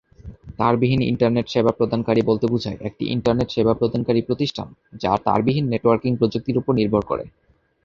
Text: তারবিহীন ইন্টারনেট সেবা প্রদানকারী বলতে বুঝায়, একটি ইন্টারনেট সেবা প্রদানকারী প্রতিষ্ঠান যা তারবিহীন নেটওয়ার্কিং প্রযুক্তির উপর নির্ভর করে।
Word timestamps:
তারবিহীন 0.59 1.01
ইন্টারনেট 1.03 1.47
সেবা 1.49 1.71
প্রদানকারী 1.71 2.21
বলতে 2.21 2.45
বুঝায়, 2.47 2.79
একটি 2.81 3.03
ইন্টারনেট 3.07 3.49
সেবা 3.51 3.73
প্রদানকারী 3.73 4.21
প্রতিষ্ঠান 4.21 4.67
যা 5.01 5.11
তারবিহীন 5.25 5.65
নেটওয়ার্কিং 5.69 6.11
প্রযুক্তির 6.17 6.59
উপর 6.61 6.73
নির্ভর 6.75 7.03
করে। 7.05 7.23